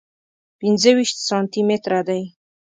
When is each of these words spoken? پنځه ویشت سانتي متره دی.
پنځه 0.59 0.89
ویشت 0.97 1.17
سانتي 1.27 1.61
متره 1.67 2.01
دی. 2.07 2.21